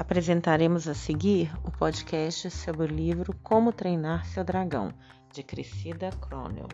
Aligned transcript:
Apresentaremos 0.00 0.88
a 0.88 0.94
seguir 0.94 1.52
o 1.62 1.70
podcast 1.70 2.50
sobre 2.50 2.84
o 2.84 2.86
livro 2.86 3.34
Como 3.42 3.70
Treinar 3.70 4.24
Seu 4.24 4.42
Dragão, 4.42 4.94
de 5.30 5.42
Cressida 5.42 6.08
Cronel. 6.22 6.68